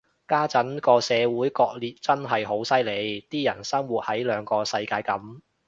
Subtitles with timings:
[0.27, 5.41] 家陣個社會割裂真係好犀利，啲人生活喺兩個世界噉